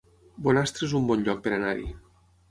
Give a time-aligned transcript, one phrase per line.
[0.45, 1.85] Bonastre es un bon lloc per anar-hi